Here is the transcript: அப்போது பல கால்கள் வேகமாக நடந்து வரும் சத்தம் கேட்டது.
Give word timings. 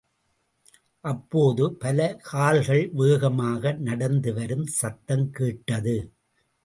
அப்போது 1.03 1.75
பல 1.75 1.99
கால்கள் 2.21 2.89
வேகமாக 2.93 3.73
நடந்து 3.79 4.33
வரும் 4.33 4.65
சத்தம் 4.79 5.27
கேட்டது. 5.31 5.97